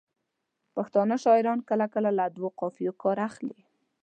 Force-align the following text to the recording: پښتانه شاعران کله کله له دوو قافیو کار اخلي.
پښتانه 0.75 1.15
شاعران 1.23 1.59
کله 1.69 1.85
کله 1.93 2.09
له 2.19 2.25
دوو 2.35 2.49
قافیو 2.59 2.93
کار 3.03 3.17
اخلي. 3.29 3.59